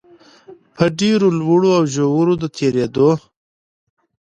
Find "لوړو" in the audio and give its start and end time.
1.39-1.69